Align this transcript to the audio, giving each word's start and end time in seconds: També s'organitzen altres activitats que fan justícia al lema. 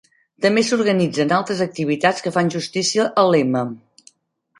També 0.43 0.61
s'organitzen 0.69 1.33
altres 1.37 1.61
activitats 1.65 2.25
que 2.29 2.33
fan 2.39 2.49
justícia 2.57 3.05
al 3.25 3.31
lema. 3.37 3.63